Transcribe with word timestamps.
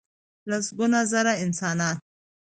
لسګونه 0.49 0.99
زره 1.11 1.33
انسانان. 1.45 1.95